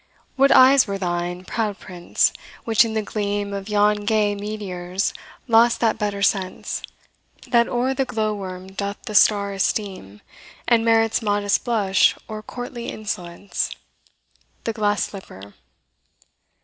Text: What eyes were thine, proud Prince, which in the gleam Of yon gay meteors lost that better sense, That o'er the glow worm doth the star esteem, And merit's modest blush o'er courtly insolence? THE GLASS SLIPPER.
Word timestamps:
What 0.35 0.51
eyes 0.51 0.87
were 0.87 0.97
thine, 0.97 1.45
proud 1.45 1.77
Prince, 1.77 2.33
which 2.65 2.83
in 2.83 2.95
the 2.95 3.03
gleam 3.03 3.53
Of 3.53 3.69
yon 3.69 3.97
gay 3.97 4.33
meteors 4.33 5.13
lost 5.47 5.79
that 5.81 5.99
better 5.99 6.23
sense, 6.23 6.81
That 7.49 7.67
o'er 7.67 7.93
the 7.93 8.03
glow 8.05 8.33
worm 8.33 8.73
doth 8.73 8.97
the 9.03 9.13
star 9.13 9.53
esteem, 9.53 10.21
And 10.67 10.83
merit's 10.83 11.21
modest 11.21 11.63
blush 11.63 12.17
o'er 12.27 12.41
courtly 12.41 12.89
insolence? 12.89 13.69
THE 14.63 14.73
GLASS 14.73 15.03
SLIPPER. 15.03 15.53